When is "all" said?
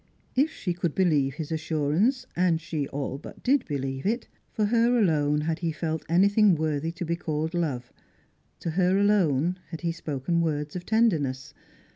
2.87-3.19